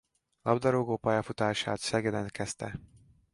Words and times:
Labdarúgó 0.41 0.97
pályafutását 0.97 1.79
Szegeden 1.79 2.27
kezdte. 2.27 2.79